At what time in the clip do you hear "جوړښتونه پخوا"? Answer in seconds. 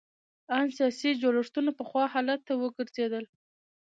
1.21-2.03